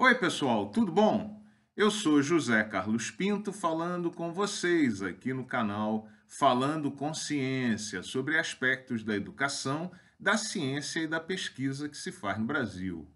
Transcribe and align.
Oi, 0.00 0.14
pessoal, 0.14 0.70
tudo 0.70 0.92
bom? 0.92 1.42
Eu 1.76 1.90
sou 1.90 2.22
José 2.22 2.62
Carlos 2.62 3.10
Pinto 3.10 3.52
falando 3.52 4.12
com 4.12 4.32
vocês 4.32 5.02
aqui 5.02 5.34
no 5.34 5.44
canal 5.44 6.08
Falando 6.24 6.88
com 6.92 7.12
Ciência 7.12 8.04
sobre 8.04 8.38
aspectos 8.38 9.02
da 9.02 9.16
educação, 9.16 9.90
da 10.18 10.36
ciência 10.36 11.00
e 11.00 11.08
da 11.08 11.18
pesquisa 11.18 11.88
que 11.88 11.96
se 11.96 12.12
faz 12.12 12.38
no 12.38 12.44
Brasil. 12.44 13.10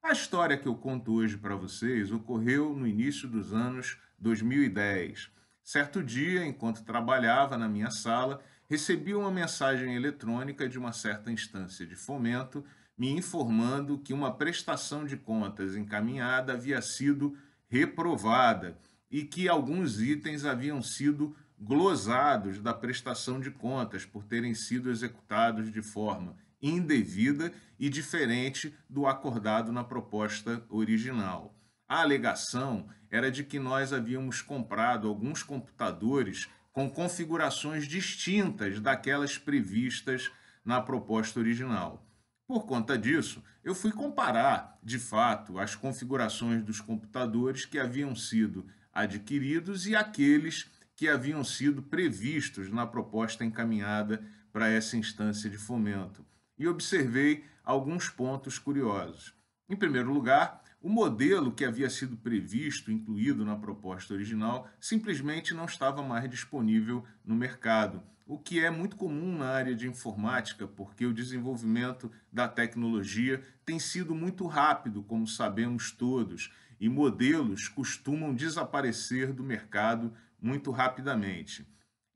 A 0.00 0.12
história 0.12 0.56
que 0.56 0.68
eu 0.68 0.76
conto 0.76 1.12
hoje 1.12 1.36
para 1.36 1.56
vocês 1.56 2.12
ocorreu 2.12 2.72
no 2.72 2.86
início 2.86 3.28
dos 3.28 3.52
anos 3.52 3.98
2010. 4.20 5.28
Certo 5.64 6.04
dia, 6.04 6.46
enquanto 6.46 6.84
trabalhava 6.84 7.58
na 7.58 7.68
minha 7.68 7.90
sala, 7.90 8.40
recebi 8.70 9.12
uma 9.12 9.32
mensagem 9.32 9.96
eletrônica 9.96 10.68
de 10.68 10.78
uma 10.78 10.92
certa 10.92 11.32
instância 11.32 11.84
de 11.84 11.96
fomento 11.96 12.64
me 12.96 13.10
informando 13.10 13.98
que 13.98 14.12
uma 14.12 14.32
prestação 14.32 15.04
de 15.04 15.16
contas 15.16 15.76
encaminhada 15.76 16.52
havia 16.52 16.80
sido 16.82 17.36
reprovada 17.68 18.78
e 19.10 19.24
que 19.24 19.48
alguns 19.48 20.00
itens 20.00 20.44
haviam 20.44 20.82
sido 20.82 21.36
glosados 21.58 22.58
da 22.58 22.74
prestação 22.74 23.40
de 23.40 23.50
contas 23.50 24.04
por 24.04 24.24
terem 24.24 24.54
sido 24.54 24.90
executados 24.90 25.72
de 25.72 25.80
forma 25.80 26.36
indevida 26.62 27.52
e 27.78 27.88
diferente 27.88 28.74
do 28.88 29.06
acordado 29.06 29.72
na 29.72 29.82
proposta 29.82 30.64
original. 30.68 31.54
A 31.88 32.00
alegação 32.00 32.88
era 33.10 33.30
de 33.30 33.42
que 33.42 33.58
nós 33.58 33.92
havíamos 33.92 34.40
comprado 34.40 35.08
alguns 35.08 35.42
computadores 35.42 36.48
com 36.72 36.88
configurações 36.88 37.86
distintas 37.86 38.80
daquelas 38.80 39.36
previstas 39.36 40.30
na 40.64 40.80
proposta 40.80 41.38
original. 41.40 42.06
Por 42.46 42.66
conta 42.66 42.98
disso, 42.98 43.42
eu 43.64 43.74
fui 43.74 43.92
comparar, 43.92 44.78
de 44.82 44.98
fato, 44.98 45.58
as 45.58 45.74
configurações 45.74 46.62
dos 46.62 46.80
computadores 46.80 47.64
que 47.64 47.78
haviam 47.78 48.14
sido 48.14 48.66
adquiridos 48.92 49.86
e 49.86 49.96
aqueles 49.96 50.70
que 50.94 51.08
haviam 51.08 51.42
sido 51.42 51.82
previstos 51.82 52.70
na 52.70 52.86
proposta 52.86 53.44
encaminhada 53.44 54.22
para 54.52 54.68
essa 54.68 54.96
instância 54.96 55.48
de 55.48 55.56
fomento. 55.56 56.24
E 56.58 56.68
observei 56.68 57.44
alguns 57.64 58.08
pontos 58.08 58.58
curiosos. 58.58 59.34
Em 59.68 59.76
primeiro 59.76 60.12
lugar, 60.12 60.61
o 60.82 60.88
modelo 60.88 61.52
que 61.52 61.64
havia 61.64 61.88
sido 61.88 62.16
previsto, 62.16 62.90
incluído 62.90 63.44
na 63.44 63.54
proposta 63.54 64.12
original, 64.12 64.68
simplesmente 64.80 65.54
não 65.54 65.64
estava 65.64 66.02
mais 66.02 66.28
disponível 66.28 67.04
no 67.24 67.36
mercado, 67.36 68.02
o 68.26 68.36
que 68.36 68.64
é 68.64 68.70
muito 68.70 68.96
comum 68.96 69.36
na 69.36 69.48
área 69.50 69.74
de 69.74 69.86
informática, 69.86 70.66
porque 70.66 71.06
o 71.06 71.14
desenvolvimento 71.14 72.10
da 72.32 72.48
tecnologia 72.48 73.42
tem 73.64 73.78
sido 73.78 74.14
muito 74.14 74.46
rápido, 74.46 75.02
como 75.04 75.26
sabemos 75.26 75.92
todos, 75.92 76.52
e 76.80 76.88
modelos 76.88 77.68
costumam 77.68 78.34
desaparecer 78.34 79.32
do 79.32 79.44
mercado 79.44 80.12
muito 80.40 80.72
rapidamente. 80.72 81.64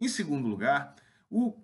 Em 0.00 0.09
segundo 0.09 0.48
lugar, 0.48 0.97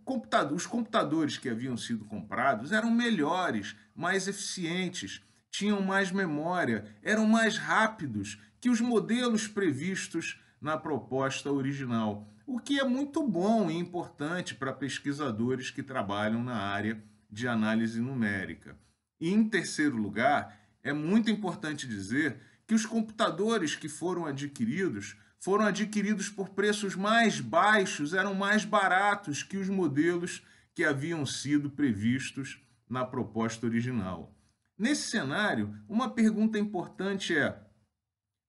computador, 0.04 0.56
os 0.56 0.66
computadores 0.66 1.36
que 1.36 1.48
haviam 1.48 1.76
sido 1.76 2.04
comprados 2.04 2.70
eram 2.70 2.90
melhores, 2.90 3.74
mais 3.94 4.28
eficientes, 4.28 5.20
tinham 5.52 5.82
mais 5.82 6.10
memória, 6.10 6.84
eram 7.02 7.26
mais 7.26 7.58
rápidos 7.58 8.40
que 8.58 8.70
os 8.70 8.80
modelos 8.80 9.46
previstos 9.46 10.40
na 10.60 10.76
proposta 10.78 11.52
original, 11.52 12.26
o 12.46 12.58
que 12.58 12.80
é 12.80 12.84
muito 12.84 13.26
bom 13.28 13.70
e 13.70 13.76
importante 13.76 14.54
para 14.54 14.72
pesquisadores 14.72 15.70
que 15.70 15.82
trabalham 15.82 16.42
na 16.42 16.56
área 16.56 17.02
de 17.30 17.46
análise 17.46 18.00
numérica. 18.00 18.76
E, 19.20 19.30
em 19.30 19.48
terceiro 19.48 19.96
lugar, 19.96 20.58
é 20.82 20.92
muito 20.92 21.30
importante 21.30 21.86
dizer 21.86 22.40
que 22.66 22.74
os 22.74 22.86
computadores 22.86 23.76
que 23.76 23.88
foram 23.88 24.26
adquiridos 24.26 25.16
foram 25.38 25.66
adquiridos 25.66 26.28
por 26.28 26.50
preços 26.50 26.94
mais 26.94 27.40
baixos, 27.40 28.14
eram 28.14 28.32
mais 28.32 28.64
baratos 28.64 29.42
que 29.42 29.56
os 29.56 29.68
modelos 29.68 30.40
que 30.72 30.84
haviam 30.84 31.26
sido 31.26 31.68
previstos 31.68 32.60
na 32.88 33.04
proposta 33.04 33.66
original. 33.66 34.32
Nesse 34.78 35.10
cenário, 35.10 35.76
uma 35.88 36.10
pergunta 36.10 36.58
importante 36.58 37.36
é: 37.36 37.60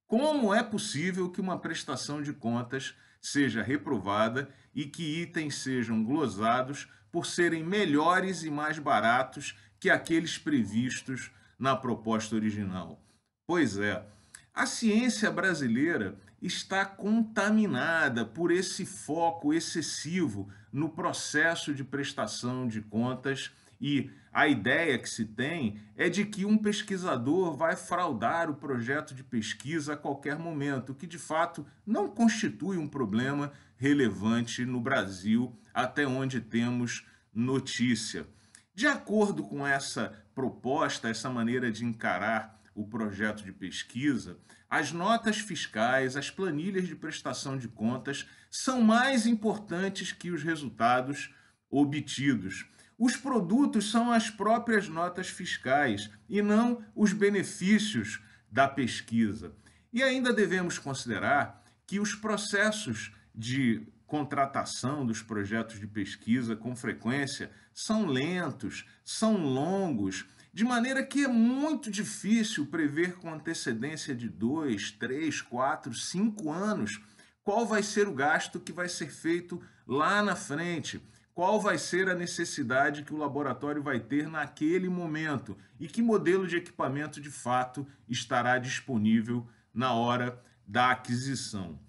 como 0.08 0.54
é 0.54 0.64
possível 0.64 1.30
que 1.32 1.42
uma 1.42 1.60
prestação 1.60 2.22
de 2.22 2.34
contas 2.34 2.96
seja 3.22 3.64
reprovada 3.64 4.50
e 4.74 4.86
que 4.86 5.22
itens 5.22 5.56
sejam 5.56 6.04
glosados 6.04 6.88
por 7.12 7.26
serem 7.26 7.64
melhores 7.64 8.44
e 8.44 8.50
mais 8.50 8.80
baratos 8.80 9.58
que 9.80 9.90
aqueles 9.90 10.38
previstos 10.38 11.32
na 11.58 11.76
proposta 11.76 12.36
original? 12.36 13.02
Pois 13.46 13.78
é, 13.78 14.06
a 14.54 14.66
ciência 14.66 15.32
brasileira 15.32 16.16
está 16.42 16.86
contaminada 16.86 18.26
por 18.26 18.52
esse 18.52 18.86
foco 18.86 19.54
excessivo 19.54 20.50
no 20.72 20.90
processo 20.90 21.74
de 21.74 21.84
prestação 21.84 22.68
de 22.68 22.82
contas 22.82 23.52
e 23.80 24.12
a 24.34 24.48
ideia 24.48 24.98
que 24.98 25.08
se 25.08 25.26
tem 25.26 25.80
é 25.96 26.10
de 26.10 26.26
que 26.26 26.44
um 26.44 26.58
pesquisador 26.58 27.56
vai 27.56 27.76
fraudar 27.76 28.50
o 28.50 28.56
projeto 28.56 29.14
de 29.14 29.24
pesquisa 29.24 29.94
a 29.94 29.98
qualquer 29.98 30.40
momento, 30.40 30.96
que 30.96 31.06
de 31.06 31.20
fato 31.20 31.64
não 31.86 32.10
constitui 32.10 32.78
um 32.78 32.88
problema 32.88 33.54
relevante 33.78 34.66
no 34.66 34.82
Brasil, 34.82 35.56
até 35.72 36.08
onde 36.08 36.42
temos 36.42 37.06
notícia. 37.32 38.28
De 38.74 38.88
acordo 38.88 39.44
com 39.44 39.68
essa 39.68 40.26
proposta, 40.34 41.10
essa 41.10 41.30
maneira 41.30 41.72
de 41.72 41.86
encarar 41.86 42.60
o 42.74 42.88
projeto 42.88 43.44
de 43.44 43.52
pesquisa, 43.52 44.40
as 44.68 44.92
notas 44.92 45.38
fiscais, 45.38 46.18
as 46.18 46.32
planilhas 46.32 46.88
de 46.88 46.96
prestação 46.96 47.56
de 47.56 47.68
contas 47.68 48.28
são 48.50 48.82
mais 48.82 49.28
importantes 49.28 50.12
que 50.12 50.32
os 50.32 50.42
resultados 50.42 51.32
obtidos. 51.70 52.66
Os 53.06 53.18
produtos 53.18 53.92
são 53.92 54.14
as 54.14 54.30
próprias 54.30 54.88
notas 54.88 55.28
fiscais 55.28 56.10
e 56.30 56.42
não 56.42 56.82
os 56.96 57.12
benefícios 57.12 58.22
da 58.50 58.66
pesquisa. 58.66 59.54
E 59.92 60.02
ainda 60.02 60.32
devemos 60.32 60.80
considerar 60.80 61.62
que 61.86 62.00
os 62.00 62.16
processos 62.16 63.14
de 63.36 63.86
contratação 64.08 65.06
dos 65.06 65.22
projetos 65.22 65.82
de 65.82 65.86
pesquisa 65.86 66.56
com 66.56 66.78
frequência 66.78 67.52
são 67.74 68.06
lentos, 68.06 68.86
são 69.04 69.36
longos, 69.36 70.26
de 70.54 70.64
maneira 70.64 71.06
que 71.06 71.26
é 71.26 71.28
muito 71.28 71.92
difícil 71.92 72.68
prever 72.68 73.18
com 73.18 73.34
antecedência 73.34 74.16
de 74.16 74.30
dois, 74.30 74.92
três, 74.92 75.42
quatro, 75.42 75.94
cinco 75.94 76.50
anos 76.50 77.02
qual 77.44 77.66
vai 77.66 77.84
ser 77.84 78.08
o 78.08 78.14
gasto 78.14 78.62
que 78.62 78.72
vai 78.72 78.88
ser 78.88 79.12
feito 79.12 79.62
lá 79.86 80.24
na 80.24 80.38
frente 80.38 81.02
qual 81.34 81.60
vai 81.60 81.78
ser 81.78 82.10
a 82.10 82.16
necessidade 82.16 83.04
que 83.04 83.14
o 83.14 83.18
laboratório 83.18 83.82
vai 83.82 84.00
ter 84.00 84.30
naquele 84.30 84.88
momento 84.88 85.58
e 85.80 85.88
que 85.88 86.02
modelo 86.02 86.48
de 86.48 86.58
equipamento 86.58 87.20
de 87.20 87.32
fato 87.32 87.88
estará 88.08 88.58
disponível 88.60 89.48
na 89.74 89.94
hora 89.94 90.40
da 90.68 90.92
aquisição. 90.92 91.80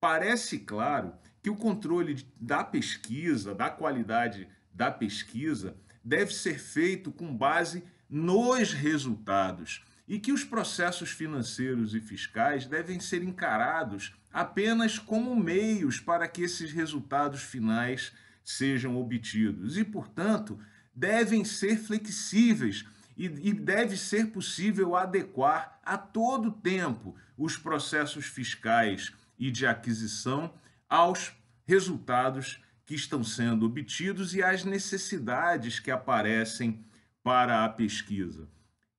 Parece 0.00 0.58
claro 0.58 1.14
que 1.40 1.48
o 1.48 1.56
controle 1.56 2.26
da 2.40 2.64
pesquisa, 2.64 3.54
da 3.54 3.70
qualidade 3.70 4.48
da 4.72 4.90
pesquisa, 4.90 5.76
deve 6.04 6.32
ser 6.34 6.58
feito 6.58 7.12
com 7.12 7.36
base 7.36 7.84
nos 8.10 8.72
resultados 8.72 9.84
e 10.08 10.18
que 10.18 10.32
os 10.32 10.44
processos 10.44 11.10
financeiros 11.10 11.94
e 11.94 12.00
fiscais 12.00 12.66
devem 12.66 12.98
ser 12.98 13.22
encarados 13.22 14.12
apenas 14.32 14.98
como 14.98 15.36
meios 15.36 16.00
para 16.00 16.26
que 16.26 16.42
esses 16.42 16.72
resultados 16.72 17.42
finais 17.42 18.12
sejam 18.44 18.96
obtidos 18.96 19.76
e, 19.76 19.84
portanto, 19.84 20.58
devem 20.94 21.44
ser 21.44 21.76
flexíveis 21.76 22.84
e, 23.16 23.26
e 23.26 23.52
deve 23.52 23.96
ser 23.96 24.28
possível 24.28 24.96
adequar 24.96 25.80
a 25.84 25.96
todo 25.96 26.50
tempo 26.50 27.14
os 27.36 27.56
processos 27.56 28.26
fiscais 28.26 29.12
e 29.38 29.50
de 29.50 29.66
aquisição 29.66 30.52
aos 30.88 31.32
resultados 31.64 32.62
que 32.84 32.94
estão 32.94 33.24
sendo 33.24 33.66
obtidos 33.66 34.34
e 34.34 34.42
às 34.42 34.64
necessidades 34.64 35.80
que 35.80 35.90
aparecem 35.90 36.84
para 37.22 37.64
a 37.64 37.68
pesquisa. 37.68 38.48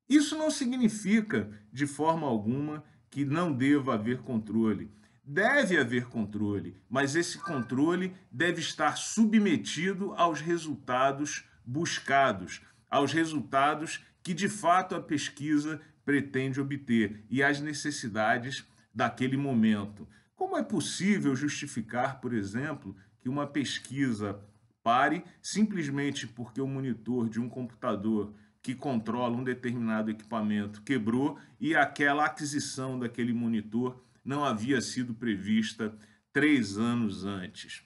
Isso 0.08 0.38
não 0.38 0.50
significa, 0.50 1.50
de 1.72 1.86
forma 1.86 2.28
alguma, 2.28 2.84
que 3.10 3.26
não 3.26 3.52
deva 3.52 3.94
haver 3.94 4.20
controle. 4.20 4.92
Deve 5.26 5.80
haver 5.80 6.08
controle, 6.08 6.76
mas 6.90 7.16
esse 7.16 7.38
controle 7.38 8.14
deve 8.30 8.60
estar 8.60 8.98
submetido 8.98 10.14
aos 10.18 10.42
resultados 10.42 11.46
buscados, 11.66 12.62
aos 12.92 13.14
resultados 13.14 14.04
que 14.22 14.34
de 14.34 14.50
fato 14.50 14.96
a 14.96 15.02
pesquisa 15.02 15.80
pretende 16.04 16.60
obter 16.60 17.24
e 17.30 17.42
às 17.42 17.62
necessidades 17.62 18.68
daquele 18.94 19.38
momento. 19.38 20.06
Como 20.36 20.58
é 20.58 20.64
possível 20.64 21.34
justificar, 21.38 22.20
por 22.20 22.34
exemplo, 22.34 22.94
que 23.22 23.30
uma 23.30 23.48
pesquisa 23.48 24.42
pare 24.84 25.24
simplesmente 25.42 26.28
porque 26.28 26.60
o 26.60 26.68
monitor 26.68 27.30
de 27.30 27.40
um 27.40 27.48
computador 27.48 28.34
que 28.62 28.76
controla 28.76 29.38
um 29.38 29.44
determinado 29.44 30.12
equipamento 30.12 30.82
quebrou 30.82 31.40
e 31.62 31.74
aquela 31.74 32.26
aquisição 32.26 33.00
daquele 33.00 33.34
monitor 33.34 34.04
não 34.24 34.44
havia 34.44 34.82
sido 34.82 35.14
prevista 35.14 35.94
três 36.32 36.78
anos 36.78 37.26
antes. 37.26 37.84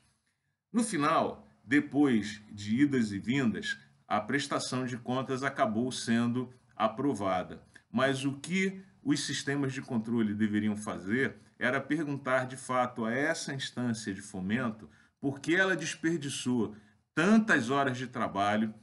No 0.71 0.83
final, 0.83 1.47
depois 1.63 2.41
de 2.51 2.81
idas 2.81 3.11
e 3.11 3.19
vindas, 3.19 3.77
a 4.07 4.21
prestação 4.21 4.85
de 4.85 4.97
contas 4.97 5.43
acabou 5.43 5.91
sendo 5.91 6.53
aprovada. 6.75 7.61
Mas 7.91 8.23
o 8.23 8.33
que 8.33 8.81
os 9.03 9.25
sistemas 9.25 9.73
de 9.73 9.81
controle 9.81 10.33
deveriam 10.33 10.75
fazer 10.75 11.37
era 11.59 11.81
perguntar 11.81 12.45
de 12.45 12.55
fato 12.55 13.05
a 13.05 13.11
essa 13.11 13.53
instância 13.53 14.13
de 14.13 14.21
fomento 14.21 14.89
por 15.19 15.39
que 15.39 15.55
ela 15.55 15.75
desperdiçou 15.75 16.75
tantas 17.15 17.69
horas 17.69 17.97
de 17.97 18.07
trabalho, 18.07 18.73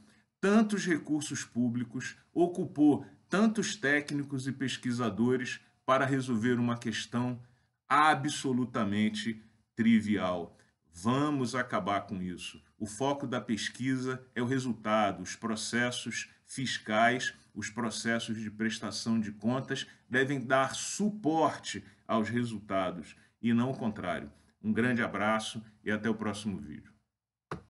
tantos 0.41 0.85
recursos 0.85 1.45
públicos, 1.45 2.17
ocupou 2.33 3.05
tantos 3.29 3.75
técnicos 3.75 4.45
e 4.45 4.51
pesquisadores 4.51 5.61
para 5.85 6.05
resolver 6.05 6.59
uma 6.59 6.77
questão 6.77 7.39
absolutamente 7.87 9.41
trivial. 9.75 10.57
Vamos 10.91 11.53
acabar 11.53 12.01
com 12.01 12.21
isso. 12.21 12.61
O 12.79 12.85
foco 12.85 13.27
da 13.27 13.41
pesquisa 13.41 14.25
é 14.33 14.41
o 14.41 14.45
resultado, 14.45 15.21
os 15.21 15.35
processos 15.35 16.29
fiscais, 16.45 17.33
os 17.53 17.69
processos 17.69 18.39
de 18.39 18.49
prestação 18.49 19.19
de 19.19 19.31
contas 19.31 19.85
devem 20.09 20.39
dar 20.39 20.75
suporte 20.75 21.83
aos 22.07 22.29
resultados 22.29 23.15
e 23.41 23.53
não 23.53 23.71
o 23.71 23.77
contrário. 23.77 24.31
Um 24.63 24.73
grande 24.73 25.01
abraço 25.03 25.63
e 25.83 25.91
até 25.91 26.09
o 26.09 26.15
próximo 26.15 26.57
vídeo. 26.57 26.94